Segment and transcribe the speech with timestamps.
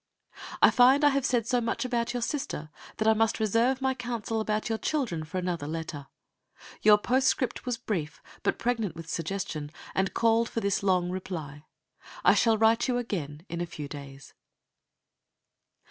[0.63, 3.93] I find I have said so much about your sister that I must reserve my
[3.93, 6.07] counsel about your children for another letter.
[6.81, 11.65] Your postscript was brief, but pregnant with suggestion, and called for this long reply.
[12.25, 14.33] I shall write you again in a few days.